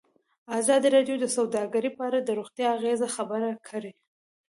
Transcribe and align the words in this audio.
ازادي 0.59 0.87
راډیو 0.95 1.15
د 1.19 1.25
سوداګري 1.35 1.89
په 1.97 2.01
اړه 2.07 2.19
د 2.21 2.29
روغتیایي 2.39 2.71
اغېزو 2.75 3.07
خبره 3.15 3.49
کړې. 3.69 3.91